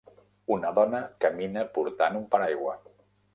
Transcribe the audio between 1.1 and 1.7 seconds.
camina